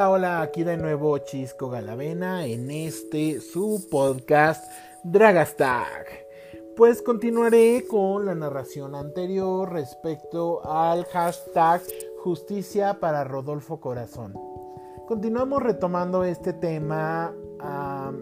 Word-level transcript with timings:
Hola, 0.00 0.10
hola, 0.10 0.40
aquí 0.40 0.64
de 0.64 0.78
nuevo 0.78 1.18
Chisco 1.18 1.68
Galavena 1.68 2.46
en 2.46 2.70
este 2.70 3.38
su 3.42 3.86
podcast 3.90 4.64
Dragastag. 5.04 6.06
Pues 6.74 7.02
continuaré 7.02 7.84
con 7.86 8.24
la 8.24 8.34
narración 8.34 8.94
anterior 8.94 9.70
respecto 9.70 10.64
al 10.64 11.04
hashtag 11.04 11.82
Justicia 12.24 12.98
para 12.98 13.24
Rodolfo 13.24 13.78
Corazón. 13.78 14.32
Continuamos 15.06 15.62
retomando 15.62 16.24
este 16.24 16.54
tema 16.54 17.34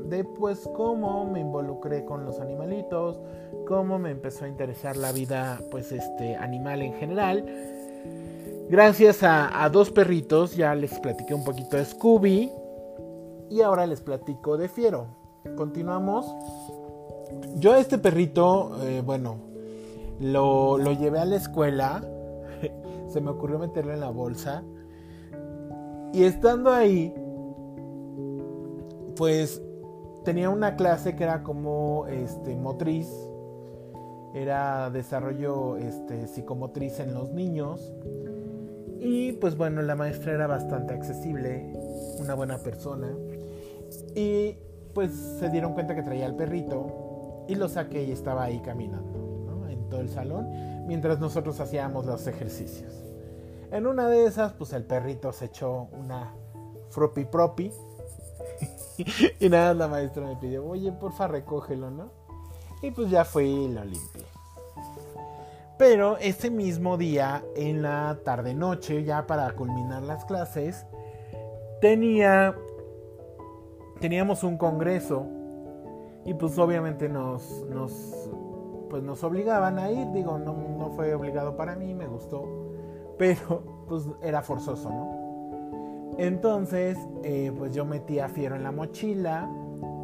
de 0.06 0.24
pues 0.24 0.68
cómo 0.74 1.30
me 1.30 1.38
involucré 1.38 2.04
con 2.04 2.24
los 2.24 2.40
animalitos, 2.40 3.20
cómo 3.68 4.00
me 4.00 4.10
empezó 4.10 4.46
a 4.46 4.48
interesar 4.48 4.96
la 4.96 5.12
vida 5.12 5.60
pues 5.70 5.92
este 5.92 6.34
animal 6.34 6.82
en 6.82 6.94
general 6.94 7.44
Gracias 8.70 9.22
a, 9.22 9.66
dos 9.72 9.90
perritos, 9.90 10.54
ya 10.54 10.74
les 10.74 10.98
platiqué 11.00 11.32
un 11.32 11.42
poquito 11.42 11.78
de 11.78 11.86
Scooby 11.86 12.52
y 13.48 13.62
ahora 13.62 13.86
les 13.86 14.02
platico 14.02 14.58
de 14.58 14.68
Fiero. 14.68 15.06
Continuamos. 15.56 16.26
Yo 17.54 17.72
a 17.72 17.78
este 17.78 17.96
perrito, 17.96 18.76
eh, 18.84 19.02
bueno, 19.02 19.36
lo, 20.20 20.76
lo 20.76 20.92
llevé 20.92 21.18
a 21.18 21.24
la 21.24 21.36
escuela, 21.36 22.04
se 23.08 23.22
me 23.22 23.30
ocurrió 23.30 23.58
meterlo 23.58 23.94
en 23.94 24.00
la 24.00 24.10
bolsa 24.10 24.62
y 26.12 26.24
estando 26.24 26.70
ahí, 26.70 27.14
pues 29.16 29.62
tenía 30.24 30.50
una 30.50 30.76
clase 30.76 31.16
que 31.16 31.24
era 31.24 31.42
como 31.42 32.06
este 32.06 32.54
motriz, 32.54 33.08
era 34.34 34.90
desarrollo 34.90 35.78
este, 35.78 36.26
psicomotriz 36.26 37.00
en 37.00 37.14
los 37.14 37.30
niños 37.32 37.90
y 39.00 39.32
pues 39.32 39.56
bueno, 39.56 39.82
la 39.82 39.94
maestra 39.94 40.32
era 40.32 40.46
bastante 40.46 40.94
accesible, 40.94 41.72
una 42.18 42.34
buena 42.34 42.58
persona. 42.58 43.08
Y 44.14 44.56
pues 44.94 45.12
se 45.38 45.48
dieron 45.50 45.74
cuenta 45.74 45.94
que 45.94 46.02
traía 46.02 46.26
el 46.26 46.34
perrito 46.34 47.44
y 47.48 47.54
lo 47.54 47.68
saqué 47.68 48.02
y 48.02 48.12
estaba 48.12 48.44
ahí 48.44 48.60
caminando 48.60 49.66
en 49.68 49.88
todo 49.88 50.00
el 50.00 50.08
salón 50.08 50.48
mientras 50.86 51.20
nosotros 51.20 51.60
hacíamos 51.60 52.06
los 52.06 52.26
ejercicios. 52.26 52.92
En 53.70 53.86
una 53.86 54.08
de 54.08 54.24
esas, 54.24 54.54
pues 54.54 54.72
el 54.72 54.84
perrito 54.84 55.32
se 55.32 55.44
echó 55.44 55.88
una 55.92 56.34
fropi 56.88 57.26
propi 57.26 57.70
y 59.40 59.48
nada, 59.48 59.74
la 59.74 59.86
maestra 59.86 60.26
me 60.26 60.36
pidió, 60.36 60.66
oye, 60.66 60.90
porfa, 60.92 61.28
recógelo, 61.28 61.90
¿no? 61.90 62.10
Y 62.82 62.90
pues 62.90 63.10
ya 63.10 63.24
fui 63.24 63.44
y 63.44 63.68
lo 63.68 63.84
limpié. 63.84 64.24
Pero 65.78 66.18
ese 66.18 66.50
mismo 66.50 66.96
día, 66.96 67.44
en 67.54 67.82
la 67.82 68.18
tarde-noche, 68.24 69.04
ya 69.04 69.26
para 69.26 69.52
culminar 69.52 70.02
las 70.02 70.24
clases, 70.24 70.84
tenía, 71.80 72.56
teníamos 74.00 74.42
un 74.42 74.58
congreso 74.58 75.26
y 76.24 76.34
pues 76.34 76.58
obviamente 76.58 77.08
nos, 77.08 77.64
nos, 77.70 78.28
pues 78.90 79.04
nos 79.04 79.22
obligaban 79.22 79.78
a 79.78 79.90
ir. 79.90 80.10
Digo, 80.10 80.36
no, 80.38 80.52
no 80.52 80.90
fue 80.90 81.14
obligado 81.14 81.56
para 81.56 81.76
mí, 81.76 81.94
me 81.94 82.08
gustó, 82.08 82.44
pero 83.16 83.84
pues 83.88 84.04
era 84.20 84.42
forzoso, 84.42 84.90
¿no? 84.90 86.16
Entonces, 86.18 86.98
eh, 87.22 87.52
pues 87.56 87.72
yo 87.72 87.84
metí 87.84 88.18
a 88.18 88.28
Fiero 88.28 88.56
en 88.56 88.64
la 88.64 88.72
mochila 88.72 89.48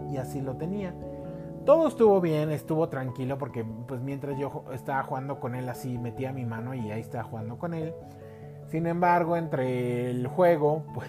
y 0.08 0.16
así 0.18 0.40
lo 0.40 0.56
tenía. 0.56 0.94
Todo 1.64 1.88
estuvo 1.88 2.20
bien, 2.20 2.50
estuvo 2.50 2.88
tranquilo 2.90 3.38
porque 3.38 3.64
pues 3.64 4.00
mientras 4.00 4.38
yo 4.38 4.64
estaba 4.72 5.02
jugando 5.02 5.40
con 5.40 5.54
él 5.54 5.68
así 5.68 5.96
metía 5.96 6.32
mi 6.32 6.44
mano 6.44 6.74
y 6.74 6.90
ahí 6.90 7.00
estaba 7.00 7.24
jugando 7.24 7.58
con 7.58 7.72
él. 7.72 7.94
Sin 8.68 8.86
embargo, 8.86 9.36
entre 9.36 10.10
el 10.10 10.26
juego, 10.26 10.84
pues 10.94 11.08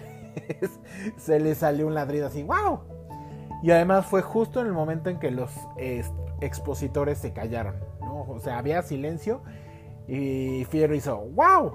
se 1.18 1.40
le 1.40 1.54
salió 1.54 1.86
un 1.86 1.94
ladrido 1.94 2.26
así, 2.26 2.42
¡wow! 2.42 2.80
Y 3.62 3.70
además 3.70 4.06
fue 4.06 4.22
justo 4.22 4.60
en 4.60 4.66
el 4.66 4.72
momento 4.72 5.10
en 5.10 5.18
que 5.18 5.30
los 5.30 5.50
expositores 6.40 7.18
se 7.18 7.32
callaron, 7.32 7.74
¿no? 8.00 8.22
O 8.22 8.38
sea, 8.38 8.58
había 8.58 8.82
silencio 8.82 9.42
y 10.08 10.64
Fiero 10.70 10.94
hizo, 10.94 11.18
¡wow! 11.18 11.72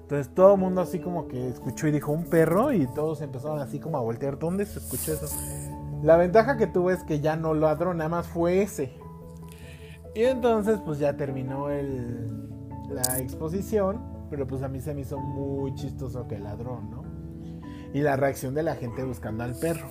Entonces 0.00 0.32
todo 0.34 0.54
el 0.54 0.60
mundo 0.60 0.80
así 0.80 1.00
como 1.00 1.28
que 1.28 1.48
escuchó 1.48 1.86
y 1.88 1.90
dijo 1.90 2.12
un 2.12 2.24
perro 2.24 2.72
y 2.72 2.86
todos 2.94 3.20
empezaron 3.20 3.58
así 3.58 3.78
como 3.78 3.98
a 3.98 4.00
voltear. 4.00 4.38
¿Dónde 4.38 4.64
se 4.64 4.78
escuchó 4.78 5.12
eso? 5.12 5.26
La 6.02 6.16
ventaja 6.16 6.56
que 6.56 6.66
tuve 6.66 6.94
es 6.94 7.02
que 7.02 7.20
ya 7.20 7.36
no 7.36 7.54
ladró, 7.54 7.92
nada 7.94 8.08
más 8.08 8.26
fue 8.26 8.62
ese. 8.62 8.92
Y 10.14 10.24
entonces 10.24 10.80
pues 10.84 10.98
ya 10.98 11.16
terminó 11.16 11.70
el, 11.70 12.48
la 12.88 13.18
exposición, 13.18 14.00
pero 14.30 14.46
pues 14.46 14.62
a 14.62 14.68
mí 14.68 14.80
se 14.80 14.94
me 14.94 15.02
hizo 15.02 15.18
muy 15.18 15.74
chistoso 15.74 16.26
que 16.28 16.38
ladrón, 16.38 16.90
¿no? 16.90 17.04
Y 17.92 18.00
la 18.00 18.16
reacción 18.16 18.54
de 18.54 18.62
la 18.62 18.74
gente 18.74 19.02
buscando 19.02 19.44
al 19.44 19.54
perro. 19.54 19.88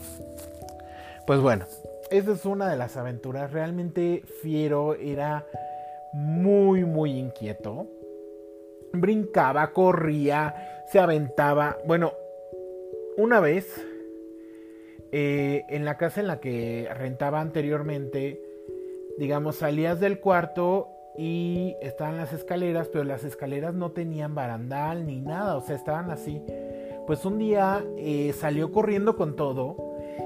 Pues 1.25 1.41
bueno, 1.41 1.65
esa 2.09 2.31
es 2.31 2.45
una 2.45 2.69
de 2.69 2.77
las 2.77 2.95
aventuras. 2.95 3.51
Realmente 3.51 4.23
Fiero 4.41 4.95
era 4.95 5.45
muy, 6.13 6.85
muy 6.85 7.17
inquieto. 7.17 7.87
Brincaba, 8.93 9.71
corría, 9.73 10.83
se 10.91 10.99
aventaba. 10.99 11.77
Bueno, 11.85 12.13
una 13.17 13.39
vez 13.39 13.86
eh, 15.11 15.65
en 15.69 15.85
la 15.85 15.97
casa 15.97 16.21
en 16.21 16.27
la 16.27 16.39
que 16.39 16.89
rentaba 16.93 17.41
anteriormente, 17.41 18.41
digamos, 19.17 19.57
salías 19.57 19.99
del 19.99 20.19
cuarto 20.19 20.89
y 21.17 21.75
estaban 21.81 22.17
las 22.17 22.33
escaleras, 22.33 22.89
pero 22.89 23.03
las 23.03 23.23
escaleras 23.23 23.73
no 23.73 23.91
tenían 23.91 24.35
barandal 24.35 25.07
ni 25.07 25.19
nada, 25.19 25.55
o 25.55 25.61
sea, 25.61 25.75
estaban 25.75 26.11
así. 26.11 26.41
Pues 27.07 27.25
un 27.25 27.37
día 27.39 27.83
eh, 27.97 28.33
salió 28.37 28.71
corriendo 28.71 29.15
con 29.15 29.35
todo 29.35 29.77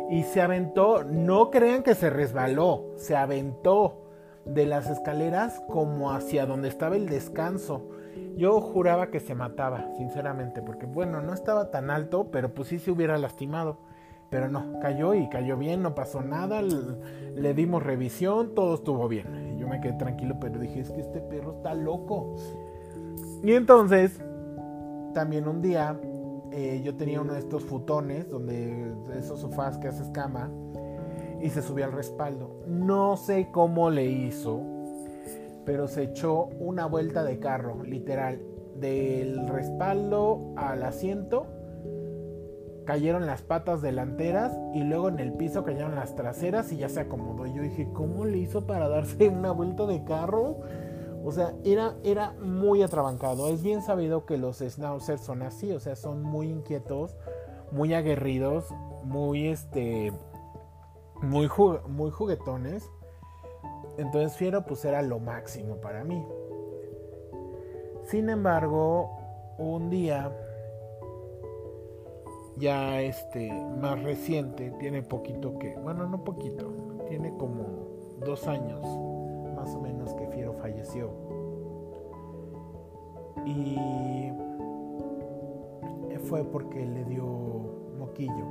y 0.10 0.24
se 0.24 0.42
aventó, 0.42 1.04
no 1.04 1.52
crean 1.52 1.84
que 1.84 1.96
se 1.96 2.10
resbaló, 2.10 2.94
se 2.98 3.16
aventó 3.16 4.02
de 4.46 4.66
las 4.66 4.90
escaleras 4.90 5.62
como 5.70 6.12
hacia 6.12 6.46
donde 6.46 6.68
estaba 6.68 6.96
el 6.96 7.08
descanso. 7.08 7.88
Yo 8.36 8.60
juraba 8.60 9.08
que 9.08 9.20
se 9.20 9.36
mataba, 9.36 9.90
sinceramente, 9.98 10.62
porque 10.62 10.86
bueno, 10.86 11.22
no 11.22 11.34
estaba 11.34 11.72
tan 11.72 11.90
alto, 11.90 12.30
pero 12.32 12.54
pues 12.54 12.68
sí 12.68 12.80
se 12.80 12.92
hubiera 12.92 13.18
lastimado. 13.18 13.78
Pero 14.32 14.48
no, 14.48 14.80
cayó 14.80 15.14
y 15.14 15.28
cayó 15.28 15.58
bien, 15.58 15.84
no 15.84 15.94
pasó 15.94 16.22
nada, 16.22 16.62
le, 16.62 17.54
dimos 17.54 17.84
revisión, 17.84 18.56
todo 18.56 18.76
estuvo 18.76 19.10
bien. 19.10 19.58
Yo 19.60 19.68
me 19.68 19.82
quedé 19.82 19.92
tranquilo, 19.94 20.38
pero 20.40 20.58
dije, 20.58 20.80
es 20.80 20.90
que 20.90 21.02
este 21.02 21.20
perro 21.20 21.58
está 21.58 21.74
loco. 21.74 22.38
Y 23.44 23.52
entonces, 23.52 24.22
también 25.14 25.50
un 25.50 25.62
día, 25.62 26.00
eh, 26.54 26.82
yo 26.82 26.96
tenía 26.96 27.20
uno 27.20 27.34
de 27.34 27.40
estos 27.40 27.66
futones, 27.66 28.30
donde 28.30 28.94
esos 29.20 29.42
sofás 29.42 29.78
que 29.78 29.90
haces 29.90 30.08
cama, 30.12 30.50
y 31.42 31.50
se 31.50 31.62
subió 31.62 31.84
al 31.84 31.92
respaldo. 31.92 32.64
No 32.66 33.18
sé 33.18 33.50
cómo 33.52 33.90
le 33.90 34.06
hizo, 34.06 34.62
pero 35.66 35.90
se 35.90 36.04
echó 36.04 36.46
una 36.58 36.86
vuelta 36.86 37.26
de 37.26 37.38
carro, 37.38 37.84
literal, 37.84 38.40
del 38.80 39.46
respaldo 39.50 40.54
al 40.56 40.84
asiento 40.84 41.48
cayeron 42.86 43.26
las 43.26 43.42
patas 43.42 43.82
delanteras 43.82 44.58
y 44.74 44.84
luego 44.84 45.10
en 45.10 45.20
el 45.20 45.34
piso 45.34 45.64
cayeron 45.64 45.96
las 45.96 46.16
traseras 46.16 46.72
y 46.72 46.78
ya 46.78 46.90
se 46.90 47.02
acomodó. 47.02 47.46
Y 47.46 47.54
yo 47.54 47.62
dije, 47.62 47.90
¿cómo 47.94 48.26
le 48.26 48.38
hizo 48.38 48.66
para 48.66 48.88
darse 48.88 49.30
una 49.30 49.52
vuelta 49.52 49.86
de 49.86 50.04
carro? 50.04 50.60
O 51.24 51.32
sea, 51.32 51.54
era, 51.64 51.96
era 52.04 52.34
muy 52.42 52.82
atrabancado. 52.82 53.50
Es 53.50 53.62
bien 53.62 53.82
sabido 53.82 54.26
que 54.26 54.38
los 54.38 54.60
schnauzers 54.60 55.22
son 55.22 55.44
así, 55.44 55.72
o 55.72 55.80
sea, 55.80 55.96
son 55.96 56.24
muy 56.24 56.50
inquietos, 56.50 57.16
muy 57.72 57.94
aguerridos, 57.94 58.66
muy 59.04 59.48
este 59.48 60.12
muy, 61.22 61.50
muy 61.88 62.12
juguetones. 62.12 62.90
Entonces 63.98 64.36
Fiero 64.38 64.66
pues 64.66 64.84
era 64.86 65.02
lo 65.02 65.20
máximo 65.20 65.76
para 65.78 66.04
mí. 66.04 66.26
Sin 68.04 68.30
embargo, 68.30 69.12
un 69.58 69.90
día 69.90 70.32
ya 72.58 73.02
este 73.02 73.52
más 73.80 74.02
reciente, 74.04 74.72
tiene 74.80 75.02
poquito 75.02 75.58
que, 75.58 75.76
bueno, 75.78 76.08
no 76.08 76.24
poquito, 76.24 76.72
tiene 77.08 77.36
como 77.38 78.18
dos 78.26 78.48
años 78.48 78.82
más 79.56 79.74
o 79.76 79.82
menos 79.82 80.14
que 80.14 80.28
Fiero 80.28 80.54
falleció. 80.54 81.12
Y 83.46 83.78
fue 86.32 86.44
porque 86.44 86.86
le 86.86 87.04
dio 87.06 87.26
moquillo. 87.98 88.46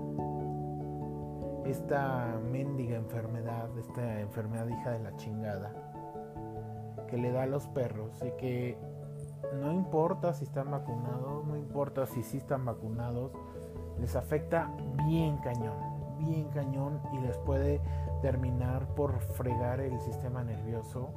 Esta 1.64 2.38
mendiga 2.50 2.96
enfermedad, 2.96 3.68
esta 3.78 4.20
enfermedad 4.20 4.68
hija 4.68 4.90
de 4.90 4.98
la 4.98 5.16
chingada, 5.16 5.72
que 7.08 7.16
le 7.16 7.32
da 7.32 7.44
a 7.44 7.46
los 7.46 7.68
perros 7.68 8.10
y 8.22 8.30
que 8.32 8.76
no 9.60 9.72
importa 9.72 10.32
si 10.32 10.44
están 10.44 10.70
vacunados, 10.70 11.46
no 11.46 11.56
importa 11.56 12.06
si 12.06 12.22
sí 12.22 12.38
están 12.38 12.64
vacunados, 12.64 13.32
les 14.00 14.16
afecta 14.16 14.70
bien 15.06 15.36
cañón, 15.38 15.76
bien 16.18 16.48
cañón 16.48 17.00
y 17.12 17.18
les 17.18 17.36
puede 17.38 17.80
terminar 18.22 18.86
por 18.94 19.18
fregar 19.20 19.80
el 19.80 19.98
sistema 20.00 20.42
nervioso. 20.42 21.10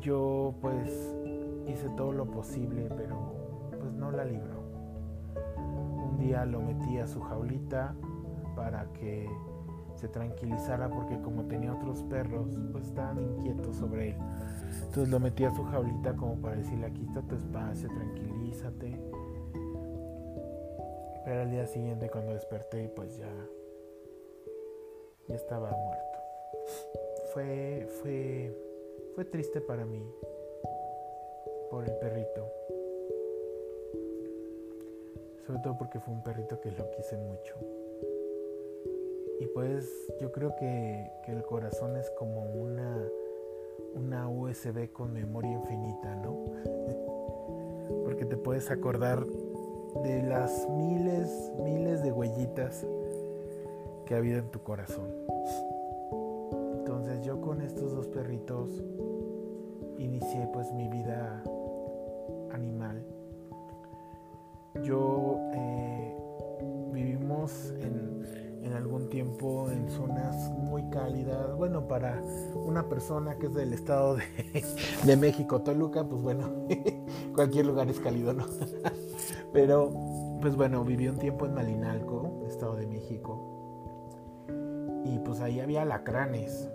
Yo 0.00 0.54
pues 0.60 1.14
hice 1.66 1.88
todo 1.96 2.12
lo 2.12 2.26
posible, 2.26 2.88
pero 2.96 3.16
pues 3.78 3.92
no 3.92 4.10
la 4.10 4.24
libro. 4.24 4.60
día 6.18 6.44
lo 6.44 6.60
metí 6.60 6.98
a 6.98 7.06
su 7.06 7.20
jaulita 7.20 7.94
para 8.54 8.84
que 8.92 9.28
se 9.94 10.08
tranquilizara 10.08 10.88
porque 10.88 11.20
como 11.20 11.44
tenía 11.44 11.74
otros 11.74 12.02
perros, 12.04 12.58
pues 12.72 12.86
estaban 12.86 13.20
inquietos 13.20 13.76
sobre 13.76 14.10
él. 14.10 14.16
Entonces 14.84 15.08
lo 15.08 15.20
metí 15.20 15.44
a 15.44 15.50
su 15.50 15.62
jaulita 15.64 16.14
como 16.14 16.36
para 16.36 16.56
decirle, 16.56 16.86
aquí 16.86 17.04
está 17.04 17.22
tu 17.22 17.36
espacio, 17.36 17.88
tranquilízate. 17.88 19.09
Pero 21.30 21.42
al 21.42 21.50
día 21.52 21.64
siguiente 21.64 22.10
cuando 22.10 22.32
desperté, 22.32 22.88
pues 22.88 23.16
ya, 23.16 23.32
ya 25.28 25.36
estaba 25.36 25.70
muerto. 25.70 26.18
Fue, 27.32 27.86
fue, 28.02 28.52
fue 29.14 29.24
triste 29.26 29.60
para 29.60 29.84
mí 29.84 30.04
por 31.70 31.88
el 31.88 31.94
perrito. 31.98 32.48
Sobre 35.46 35.60
todo 35.60 35.78
porque 35.78 36.00
fue 36.00 36.14
un 36.14 36.24
perrito 36.24 36.60
que 36.60 36.72
lo 36.72 36.90
quise 36.90 37.16
mucho. 37.16 37.54
Y 39.38 39.46
pues 39.54 40.12
yo 40.20 40.32
creo 40.32 40.56
que, 40.56 41.12
que 41.24 41.30
el 41.30 41.44
corazón 41.44 41.96
es 41.96 42.10
como 42.18 42.42
una 42.42 43.08
una 43.94 44.28
USB 44.28 44.90
con 44.92 45.12
memoria 45.12 45.52
infinita, 45.52 46.14
¿no? 46.16 46.44
Porque 48.04 48.24
te 48.24 48.36
puedes 48.36 48.70
acordar 48.70 49.24
de 50.02 50.22
las 50.22 50.68
miles, 50.70 51.52
miles 51.62 52.02
de 52.02 52.12
huellitas 52.12 52.86
que 54.06 54.14
ha 54.14 54.18
habido 54.18 54.38
en 54.38 54.50
tu 54.50 54.60
corazón. 54.60 55.08
Entonces 56.78 57.22
yo 57.22 57.40
con 57.40 57.60
estos 57.60 57.92
dos 57.92 58.08
perritos 58.08 58.70
inicié 59.98 60.48
pues 60.52 60.72
mi 60.72 60.88
vida 60.88 61.42
animal. 62.52 63.04
Yo 64.82 65.38
eh, 65.54 66.16
vivimos 66.92 67.74
en 67.80 68.20
en 68.62 68.76
algún 68.76 69.08
tiempo 69.08 69.70
en 69.70 69.88
zonas 69.90 70.50
muy 70.52 70.88
cálidas. 70.90 71.56
Bueno, 71.56 71.88
para 71.88 72.22
una 72.54 72.88
persona 72.88 73.36
que 73.36 73.46
es 73.46 73.54
del 73.54 73.72
estado 73.72 74.16
de, 75.04 75.16
México, 75.16 75.62
Toluca, 75.62 76.04
pues 76.04 76.22
bueno, 76.22 76.66
cualquier 77.34 77.66
lugar 77.66 77.88
es 77.88 77.98
cálido, 78.00 78.32
¿no? 78.32 78.46
Pero, 79.52 79.90
pues 80.40 80.56
bueno, 80.56 80.84
viví 80.84 81.08
un 81.08 81.18
tiempo 81.18 81.46
en 81.46 81.54
Malinalco, 81.54 82.44
estado 82.46 82.76
de 82.76 82.86
México. 82.86 84.46
Y 85.04 85.18
pues 85.20 85.40
ahí 85.40 85.60
había 85.60 85.82
alacranes. 85.82 86.70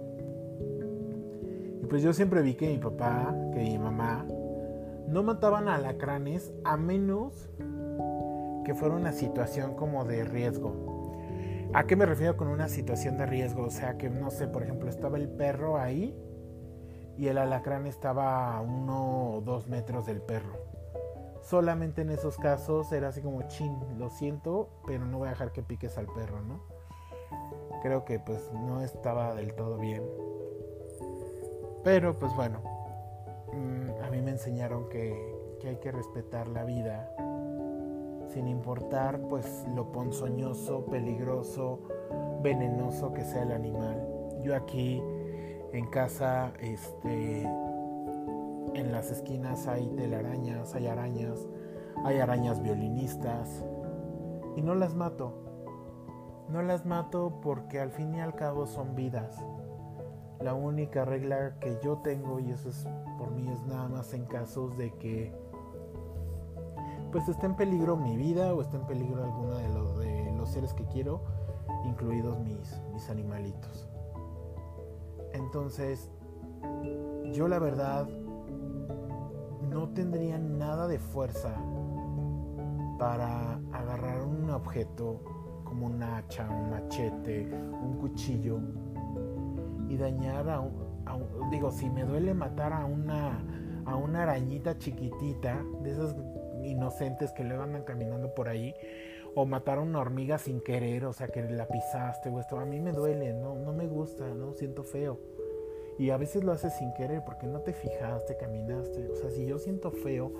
Y 1.81 1.85
pues 1.87 2.01
yo 2.01 2.13
siempre 2.13 2.41
vi 2.41 2.55
que 2.55 2.67
mi 2.69 2.77
papá, 2.77 3.35
que 3.53 3.59
mi 3.59 3.77
mamá, 3.77 4.25
no 5.07 5.23
mataban 5.23 5.67
alacranes 5.67 6.53
a 6.63 6.77
menos 6.77 7.49
que 8.65 8.73
fuera 8.73 8.95
una 8.95 9.11
situación 9.11 9.75
como 9.75 10.05
de 10.05 10.23
riesgo 10.23 10.95
¿A 11.75 11.85
qué 11.85 11.97
me 11.97 12.05
refiero 12.05 12.37
con 12.37 12.47
una 12.47 12.69
situación 12.69 13.17
de 13.17 13.25
riesgo? 13.25 13.63
O 13.63 13.69
sea, 13.69 13.97
que 13.97 14.09
no 14.09 14.31
sé, 14.31 14.47
por 14.47 14.63
ejemplo, 14.63 14.89
estaba 14.89 15.17
el 15.17 15.27
perro 15.27 15.77
ahí 15.77 16.15
y 17.17 17.27
el 17.27 17.37
alacrán 17.37 17.85
estaba 17.85 18.55
a 18.55 18.61
uno 18.61 19.35
o 19.35 19.41
dos 19.41 19.67
metros 19.67 20.05
del 20.05 20.21
perro. 20.21 20.57
Solamente 21.45 22.01
en 22.01 22.09
esos 22.09 22.37
casos 22.37 22.91
era 22.91 23.09
así 23.09 23.21
como, 23.21 23.43
chin, 23.43 23.77
lo 23.99 24.09
siento, 24.09 24.67
pero 24.87 25.05
no 25.05 25.19
voy 25.19 25.27
a 25.27 25.31
dejar 25.31 25.51
que 25.51 25.61
piques 25.61 25.95
al 25.99 26.07
perro, 26.07 26.41
¿no? 26.41 26.59
Creo 27.83 28.03
que 28.03 28.17
pues 28.19 28.51
no 28.51 28.81
estaba 28.81 29.35
del 29.35 29.53
todo 29.53 29.77
bien. 29.77 30.03
Pero 31.83 32.17
pues 32.17 32.35
bueno, 32.35 32.63
mm, 33.53 34.03
a 34.03 34.09
mí 34.09 34.21
me 34.23 34.31
enseñaron 34.31 34.89
que, 34.89 35.15
que 35.61 35.69
hay 35.69 35.75
que 35.75 35.91
respetar 35.91 36.47
la 36.47 36.63
vida 36.63 37.11
sin 38.33 38.47
importar 38.47 39.21
pues 39.29 39.65
lo 39.75 39.91
ponzoñoso, 39.91 40.87
peligroso, 40.87 41.79
venenoso 42.41 43.13
que 43.13 43.23
sea 43.23 43.43
el 43.43 43.51
animal. 43.51 44.03
Yo 44.41 44.55
aquí 44.55 44.99
en 45.73 45.85
casa, 45.91 46.53
este, 46.59 47.47
en 48.75 48.91
las 48.91 49.09
esquinas 49.09 49.67
hay 49.67 49.87
telarañas, 49.95 50.75
hay 50.75 50.87
arañas, 50.87 51.47
hay 52.03 52.19
arañas 52.19 52.61
violinistas 52.61 53.63
y 54.55 54.61
no 54.61 54.75
las 54.75 54.95
mato. 54.95 55.33
No 56.49 56.61
las 56.61 56.85
mato 56.85 57.39
porque 57.41 57.79
al 57.79 57.91
fin 57.91 58.13
y 58.15 58.19
al 58.19 58.35
cabo 58.35 58.67
son 58.67 58.93
vidas. 58.93 59.43
La 60.41 60.53
única 60.53 61.05
regla 61.05 61.55
que 61.59 61.79
yo 61.81 61.99
tengo, 61.99 62.39
y 62.39 62.51
eso 62.51 62.69
es 62.69 62.85
por 63.17 63.31
mí, 63.31 63.49
es 63.49 63.65
nada 63.65 63.87
más 63.87 64.13
en 64.13 64.25
casos 64.25 64.77
de 64.77 64.91
que 64.93 65.33
pues 67.11 67.29
está 67.29 67.45
en 67.45 67.55
peligro 67.55 67.95
mi 67.95 68.17
vida 68.17 68.53
o 68.53 68.61
está 68.61 68.75
en 68.75 68.85
peligro 68.85 69.23
alguno 69.23 69.55
de 69.55 69.69
los, 69.69 69.97
de 69.99 70.33
los 70.33 70.49
seres 70.49 70.73
que 70.73 70.83
quiero, 70.85 71.21
incluidos 71.85 72.37
mis, 72.39 72.81
mis 72.93 73.09
animalitos. 73.09 73.87
Entonces, 75.31 76.11
yo 77.31 77.47
la 77.47 77.57
verdad 77.59 78.07
no 79.75 79.89
tendría 79.89 80.37
nada 80.37 80.87
de 80.87 80.97
fuerza 80.97 81.53
para 82.97 83.59
agarrar 83.73 84.21
un 84.21 84.49
objeto 84.49 85.19
como 85.65 85.87
un 85.87 86.01
hacha, 86.01 86.49
un 86.49 86.69
machete, 86.69 87.41
un 87.43 87.97
cuchillo 87.99 88.61
y 89.89 89.97
dañar 89.97 90.49
a 90.49 90.61
un, 90.61 91.51
digo, 91.51 91.71
si 91.71 91.89
me 91.89 92.05
duele 92.05 92.33
matar 92.33 92.71
a 92.71 92.85
una 92.85 93.43
a 93.85 93.97
una 93.97 94.23
arañita 94.23 94.77
chiquitita 94.77 95.61
de 95.83 95.91
esas 95.91 96.15
inocentes 96.63 97.33
que 97.33 97.43
le 97.43 97.55
andan 97.55 97.83
caminando 97.83 98.33
por 98.33 98.47
ahí 98.47 98.73
o 99.35 99.45
matar 99.45 99.79
a 99.79 99.81
una 99.81 99.99
hormiga 99.99 100.37
sin 100.37 100.61
querer, 100.61 101.03
o 101.03 101.11
sea, 101.11 101.27
que 101.27 101.43
la 101.43 101.67
pisaste 101.67 102.29
o 102.29 102.39
esto, 102.39 102.57
a 102.57 102.65
mí 102.65 102.79
me 102.79 102.93
duele, 102.93 103.33
no, 103.33 103.55
no 103.55 103.73
me 103.73 103.87
gusta, 103.87 104.25
no 104.33 104.53
siento 104.53 104.85
feo. 104.85 105.34
Y 105.97 106.09
a 106.09 106.17
veces 106.17 106.43
lo 106.43 106.51
haces 106.51 106.73
sin 106.73 106.93
querer 106.93 107.23
porque 107.25 107.47
no 107.47 107.61
te 107.61 107.73
fijaste, 107.73 108.37
caminaste. 108.37 109.09
O 109.09 109.15
sea, 109.15 109.29
si 109.29 109.45
yo 109.45 109.57
siento 109.57 109.91
feo 109.91 110.31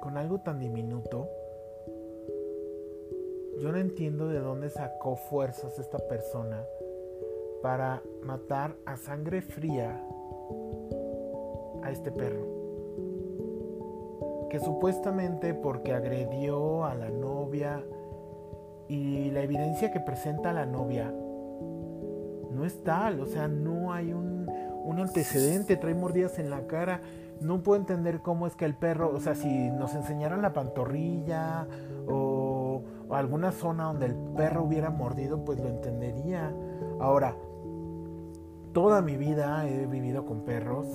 con 0.00 0.16
algo 0.16 0.40
tan 0.40 0.60
diminuto, 0.60 1.28
yo 3.60 3.72
no 3.72 3.78
entiendo 3.78 4.28
de 4.28 4.38
dónde 4.38 4.70
sacó 4.70 5.16
fuerzas 5.16 5.78
esta 5.78 5.98
persona 5.98 6.64
para 7.62 8.02
matar 8.22 8.76
a 8.86 8.96
sangre 8.96 9.40
fría 9.40 10.04
a 11.82 11.90
este 11.90 12.10
perro 12.10 12.62
que 14.52 14.60
supuestamente 14.60 15.54
porque 15.54 15.94
agredió 15.94 16.84
a 16.84 16.94
la 16.94 17.08
novia 17.08 17.82
y 18.86 19.30
la 19.30 19.40
evidencia 19.40 19.90
que 19.90 19.98
presenta 19.98 20.52
la 20.52 20.66
novia 20.66 21.10
no 22.62 22.68
es 22.68 22.84
tal, 22.84 23.18
o 23.18 23.26
sea, 23.26 23.48
no 23.48 23.92
hay 23.92 24.12
un, 24.12 24.48
antecedente, 24.96 25.76
trae 25.76 25.94
mordidas 25.94 26.38
en 26.38 26.48
la 26.48 26.68
cara. 26.68 27.00
No 27.40 27.60
puedo 27.64 27.80
entender 27.80 28.20
cómo 28.20 28.46
es 28.46 28.54
que 28.54 28.64
el 28.64 28.76
perro, 28.76 29.12
o 29.12 29.18
sea, 29.18 29.34
si 29.34 29.48
nos 29.70 29.96
enseñaran 29.96 30.42
la 30.42 30.52
pantorrilla 30.52 31.66
o, 32.06 32.84
alguna 33.10 33.50
zona 33.50 33.86
donde 33.86 34.06
el 34.06 34.14
perro 34.36 34.62
hubiera 34.62 34.90
mordido, 34.90 35.44
pues 35.44 35.58
lo 35.58 35.68
entendería. 35.68 36.54
Ahora, 37.00 37.34
toda 38.72 39.02
mi 39.02 39.16
vida 39.16 39.68
he 39.68 39.86
vivido 39.86 40.24
con 40.24 40.44
perros, 40.44 40.86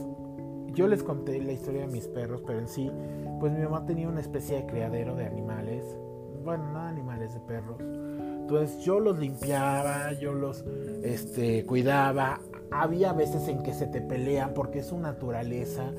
yo 0.73 0.87
les 0.87 1.03
conté 1.03 1.41
la 1.41 1.51
historia 1.51 1.81
de 1.81 1.87
mis 1.87 2.07
perros, 2.07 2.43
pero 2.47 2.59
en 2.59 2.69
sí, 2.69 2.89
pues 3.41 3.51
mi 3.51 3.61
mamá 3.61 3.85
tenía 3.85 4.07
una 4.07 4.21
especie 4.21 4.55
de 4.55 4.67
criadero 4.67 5.15
de 5.15 5.25
animales. 5.25 5.83
Bueno, 6.45 6.71
no 6.71 6.79
animales, 6.79 7.33
de 7.33 7.41
perros. 7.41 7.81
Entonces 8.47 8.79
yo 8.79 9.01
los 9.01 9.19
limpiaba, 9.19 10.13
yo 10.13 10.31
los 10.31 10.63
este, 11.03 11.65
cuidaba. 11.65 12.39
Había 12.71 13.11
veces 13.11 13.45
en 13.49 13.61
que 13.61 13.73
se 13.73 13.87
te 13.87 13.99
pelean 13.99 14.53
porque 14.53 14.79
es 14.79 14.85
su 14.85 14.97
naturaleza. 14.97 15.91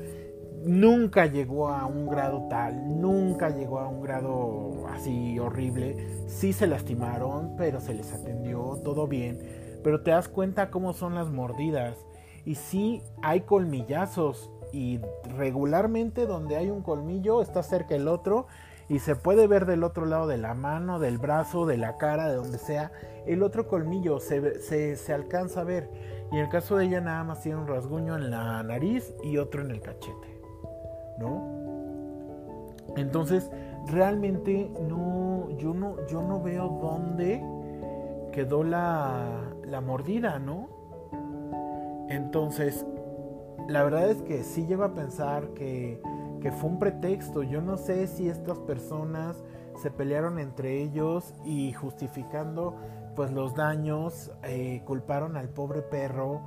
Nunca 0.63 1.27
llegó 1.27 1.67
a 1.69 1.85
un 1.85 2.09
grado 2.09 2.47
tal, 2.49 2.99
nunca 2.99 3.51
llegó 3.51 3.81
a 3.81 3.87
un 3.87 4.01
grado 4.01 4.87
así 4.89 5.37
horrible. 5.37 6.25
Sí 6.27 6.51
se 6.51 6.65
lastimaron, 6.65 7.55
pero 7.55 7.79
se 7.81 7.93
les 7.93 8.11
atendió, 8.13 8.81
todo 8.83 9.05
bien. 9.05 9.37
Pero 9.83 10.01
te 10.01 10.09
das 10.09 10.27
cuenta 10.27 10.71
cómo 10.71 10.93
son 10.93 11.13
las 11.13 11.29
mordidas. 11.29 12.03
Y 12.45 12.55
sí 12.55 13.03
hay 13.21 13.41
colmillazos 13.41 14.49
y 14.73 14.99
regularmente 15.37 16.25
donde 16.25 16.55
hay 16.55 16.71
un 16.71 16.81
colmillo 16.81 17.43
está 17.43 17.61
cerca 17.61 17.93
el 17.93 18.07
otro 18.07 18.47
y 18.89 18.99
se 18.99 19.15
puede 19.15 19.45
ver 19.45 19.67
del 19.67 19.83
otro 19.83 20.07
lado 20.07 20.27
de 20.27 20.37
la 20.37 20.55
mano, 20.55 20.99
del 20.99 21.19
brazo, 21.19 21.67
de 21.67 21.77
la 21.77 21.97
cara, 21.97 22.27
de 22.27 22.35
donde 22.35 22.57
sea, 22.57 22.91
el 23.27 23.43
otro 23.43 23.67
colmillo 23.67 24.19
se, 24.19 24.59
se, 24.95 25.13
alcanza 25.13 25.61
a 25.61 25.63
ver. 25.63 25.91
Y 26.31 26.37
en 26.37 26.45
el 26.45 26.49
caso 26.49 26.75
de 26.75 26.85
ella 26.85 26.99
nada 26.99 27.23
más 27.23 27.41
tiene 27.41 27.59
un 27.59 27.67
rasguño 27.67 28.15
en 28.15 28.31
la 28.31 28.63
nariz 28.63 29.13
y 29.23 29.37
otro 29.37 29.61
en 29.61 29.69
el 29.69 29.81
cachete. 29.81 30.41
¿No? 31.19 31.59
Entonces, 32.97 33.51
realmente 33.85 34.71
no, 34.81 35.49
yo 35.57 35.75
no, 35.75 35.95
yo 36.07 36.23
no 36.23 36.41
veo 36.41 36.79
dónde 36.81 37.43
quedó 38.31 38.63
la, 38.63 39.53
la 39.65 39.81
mordida, 39.81 40.39
¿no? 40.39 40.67
Entonces, 42.09 42.87
la 43.67 43.83
verdad 43.83 44.09
es 44.09 44.21
que 44.23 44.43
sí 44.43 44.65
llego 44.65 44.83
a 44.83 44.95
pensar 44.95 45.49
que, 45.49 46.01
que 46.41 46.51
fue 46.51 46.69
un 46.69 46.79
pretexto. 46.79 47.43
Yo 47.43 47.61
no 47.61 47.77
sé 47.77 48.07
si 48.07 48.29
estas 48.29 48.57
personas 48.59 49.35
se 49.81 49.91
pelearon 49.91 50.39
entre 50.39 50.81
ellos 50.81 51.33
y 51.45 51.73
justificando 51.73 52.75
pues 53.15 53.31
los 53.31 53.55
daños 53.55 54.31
eh, 54.43 54.81
culparon 54.85 55.37
al 55.37 55.49
pobre 55.49 55.81
perro. 55.81 56.41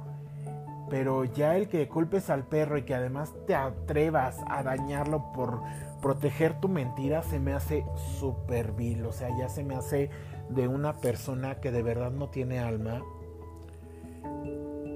Pero 0.89 1.25
ya 1.25 1.57
el 1.57 1.69
que 1.69 1.89
culpes 1.89 2.29
al 2.29 2.45
perro 2.45 2.77
y 2.77 2.83
que 2.83 2.95
además 2.95 3.33
te 3.47 3.55
atrevas 3.55 4.39
a 4.49 4.63
dañarlo 4.63 5.33
por 5.33 5.61
proteger 6.03 6.61
tu 6.61 6.69
mentira 6.69 7.23
se 7.23 7.39
me 7.39 7.55
hace 7.55 7.87
súper 8.19 8.73
vil. 8.73 9.07
O 9.07 9.13
sea, 9.13 9.31
ya 9.39 9.49
se 9.49 9.65
me 9.65 9.75
hace 9.75 10.11
de 10.51 10.69
una 10.69 10.95
persona 10.95 11.61
que 11.61 11.71
de 11.71 11.83
verdad 11.83 12.11
no 12.11 12.29
tiene 12.29 12.59
alma. 12.59 13.03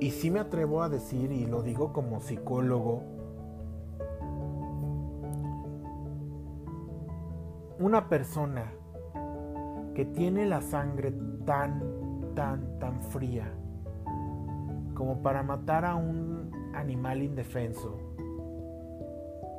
Y 0.01 0.11
sí 0.11 0.31
me 0.31 0.41
atrevo 0.41 0.83
a 0.83 0.91
decir, 0.91 1.33
y 1.33 1.47
lo 1.47 1.63
digo 1.63 1.95
como 1.95 2.21
psicólogo, 2.21 3.16
una 7.79 8.09
persona 8.09 8.73
que 9.95 10.05
tiene 10.05 10.47
la 10.47 10.61
sangre 10.61 11.13
tan, 11.45 12.35
tan, 12.35 12.79
tan 12.79 13.03
fría 13.03 13.53
como 14.95 15.23
para 15.23 15.43
matar 15.43 15.85
a 15.85 15.95
un 15.95 16.51
animal 16.75 17.23
indefenso 17.23 17.99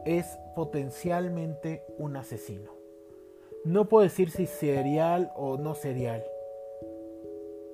es 0.06 0.40
potencialmente 0.56 1.84
un 1.98 2.16
asesino. 2.16 2.72
No 3.66 3.90
puedo 3.90 4.04
decir 4.04 4.32
si 4.32 4.46
serial 4.46 5.32
o 5.36 5.58
no 5.58 5.76
serial, 5.76 6.24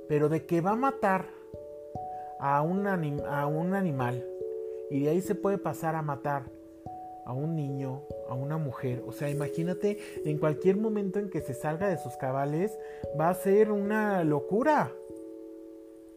pero 0.07 0.29
de 0.29 0.45
que 0.45 0.61
va 0.61 0.71
a 0.71 0.75
matar 0.75 1.27
a 2.39 2.61
un, 2.61 2.87
a 2.87 3.47
un 3.47 3.73
animal 3.73 4.25
y 4.89 5.03
de 5.03 5.09
ahí 5.11 5.21
se 5.21 5.35
puede 5.35 5.57
pasar 5.57 5.95
a 5.95 6.01
matar 6.01 6.43
a 7.25 7.33
un 7.33 7.55
niño, 7.55 8.01
a 8.33 8.35
una 8.35 8.57
mujer. 8.57 9.03
O 9.07 9.11
sea, 9.11 9.29
imagínate, 9.29 9.97
en 10.25 10.37
cualquier 10.37 10.77
momento 10.77 11.19
en 11.19 11.29
que 11.29 11.41
se 11.41 11.53
salga 11.53 11.87
de 11.87 11.97
sus 11.97 12.15
cabales, 12.17 12.77
va 13.19 13.29
a 13.29 13.33
ser 13.33 13.71
una 13.71 14.23
locura. 14.23 14.91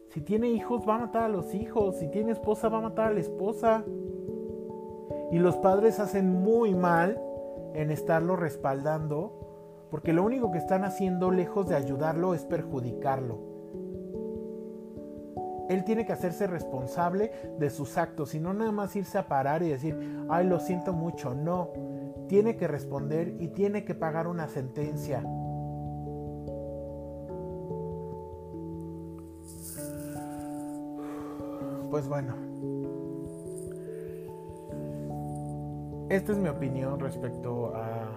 Si 0.09 0.21
tiene 0.21 0.49
hijos, 0.49 0.87
va 0.87 0.95
a 0.95 0.99
matar 0.99 1.23
a 1.23 1.29
los 1.29 1.53
hijos. 1.53 1.97
Si 1.97 2.09
tiene 2.09 2.31
esposa, 2.31 2.69
va 2.69 2.79
a 2.79 2.81
matar 2.81 3.07
a 3.07 3.13
la 3.13 3.19
esposa. 3.19 3.85
Y 5.31 5.39
los 5.39 5.57
padres 5.57 5.99
hacen 5.99 6.31
muy 6.31 6.73
mal 6.73 7.21
en 7.73 7.91
estarlo 7.91 8.35
respaldando, 8.35 9.87
porque 9.91 10.13
lo 10.13 10.23
único 10.23 10.51
que 10.51 10.57
están 10.57 10.83
haciendo, 10.83 11.31
lejos 11.31 11.67
de 11.67 11.75
ayudarlo, 11.75 12.33
es 12.33 12.45
perjudicarlo. 12.45 13.47
Él 15.69 15.83
tiene 15.83 16.05
que 16.05 16.13
hacerse 16.13 16.47
responsable 16.47 17.31
de 17.59 17.69
sus 17.69 17.97
actos 17.97 18.33
y 18.35 18.39
no 18.39 18.53
nada 18.53 18.71
más 18.71 18.95
irse 18.95 19.17
a 19.17 19.27
parar 19.27 19.63
y 19.63 19.69
decir, 19.69 19.97
ay, 20.29 20.47
lo 20.47 20.59
siento 20.59 20.93
mucho. 20.93 21.35
No, 21.35 21.73
tiene 22.27 22.57
que 22.57 22.67
responder 22.67 23.35
y 23.39 23.49
tiene 23.49 23.85
que 23.85 23.95
pagar 23.95 24.27
una 24.27 24.47
sentencia. 24.47 25.23
Pues 31.89 32.07
bueno, 32.07 32.35
esta 36.09 36.31
es 36.31 36.37
mi 36.37 36.49
opinión 36.49 36.99
respecto 36.99 37.73
a, 37.75 38.11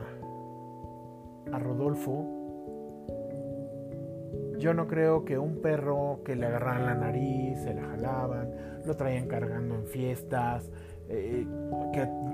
a 1.53 1.59
Rodolfo 1.59 2.41
yo 4.61 4.75
no 4.75 4.87
creo 4.87 5.25
que 5.25 5.39
un 5.39 5.63
perro 5.63 6.21
que 6.23 6.37
le 6.37 6.45
agarraran 6.45 6.85
la 6.85 6.95
nariz, 6.95 7.59
se 7.63 7.73
la 7.73 7.83
jalaban, 7.83 8.51
lo 8.85 8.95
traían 8.95 9.27
cargando 9.27 9.75
en 9.75 9.87
fiestas, 9.87 10.71
eh, 11.11 11.47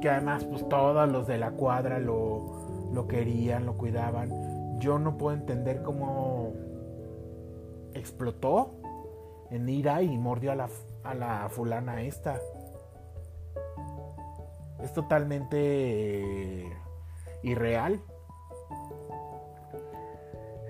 que, 0.01 0.09
además 0.09 0.45
pues 0.45 0.69
todos 0.69 1.11
los 1.11 1.27
de 1.27 1.39
la 1.39 1.53
cuadra 1.53 1.99
lo, 1.99 2.91
lo 2.93 3.09
querían, 3.09 3.67
lo 3.67 3.77
cuidaban. 3.77 4.79
Yo 4.79 4.99
no 4.99 5.17
puedo 5.17 5.37
entender 5.37 5.83
cómo 5.83 6.53
explotó 7.95 8.75
en 9.51 9.69
ira 9.69 10.03
y 10.03 10.19
mordió 10.19 10.53
a 10.53 10.55
la, 10.55 10.69
a 11.03 11.15
la 11.15 11.49
fulana 11.49 12.03
esta. 12.03 12.39
Es 14.83 14.93
totalmente 14.93 15.57
eh, 15.59 16.73
irreal. 17.43 18.01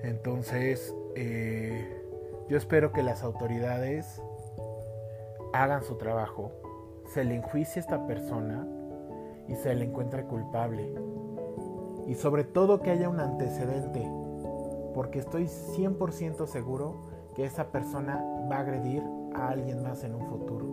Entonces, 0.03 0.95
eh, 1.15 1.97
yo 2.47 2.57
espero 2.57 2.93
que 2.93 3.03
las 3.03 3.23
autoridades 3.23 4.21
hagan 5.53 5.83
su 5.83 5.95
trabajo, 5.95 6.51
se 7.07 7.23
le 7.23 7.35
enjuicie 7.35 7.79
a 7.79 7.83
esta 7.83 8.05
persona 8.05 8.67
y 9.47 9.55
se 9.55 9.73
le 9.73 9.85
encuentre 9.85 10.25
culpable. 10.25 10.93
Y 12.07 12.15
sobre 12.15 12.43
todo 12.43 12.81
que 12.81 12.91
haya 12.91 13.09
un 13.09 13.19
antecedente, 13.19 14.09
porque 14.93 15.19
estoy 15.19 15.45
100% 15.45 16.47
seguro 16.47 16.95
que 17.35 17.45
esa 17.45 17.71
persona 17.71 18.23
va 18.51 18.57
a 18.57 18.59
agredir 18.59 19.03
a 19.35 19.49
alguien 19.49 19.83
más 19.83 20.03
en 20.03 20.15
un 20.15 20.25
futuro. 20.27 20.65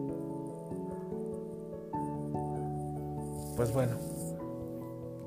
Pues 3.57 3.73
bueno, 3.73 3.97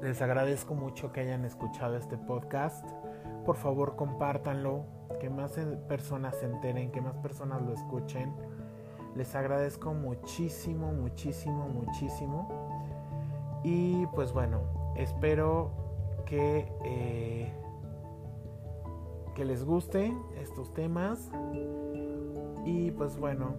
les 0.01 0.21
agradezco 0.21 0.75
mucho 0.75 1.11
que 1.11 1.21
hayan 1.21 1.45
escuchado 1.45 1.95
este 1.95 2.17
podcast. 2.17 2.85
Por 3.45 3.55
favor, 3.55 3.95
compártanlo, 3.95 4.85
que 5.19 5.29
más 5.29 5.53
personas 5.87 6.35
se 6.35 6.45
enteren, 6.45 6.91
que 6.91 7.01
más 7.01 7.15
personas 7.17 7.61
lo 7.61 7.73
escuchen. 7.73 8.33
Les 9.17 9.33
agradezco 9.35 9.95
muchísimo, 9.95 10.93
muchísimo, 10.93 11.67
muchísimo. 11.69 12.47
Y 13.63 14.05
pues 14.07 14.31
bueno, 14.31 14.61
espero 14.95 15.71
que, 16.27 16.71
eh, 16.85 17.51
que 19.33 19.43
les 19.43 19.65
gusten 19.65 20.21
estos 20.39 20.71
temas. 20.71 21.31
Y 22.63 22.91
pues 22.91 23.17
bueno, 23.17 23.55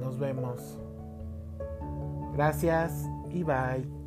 nos 0.00 0.18
vemos. 0.18 0.78
Gracias 2.32 3.06
y 3.30 3.42
bye. 3.42 4.01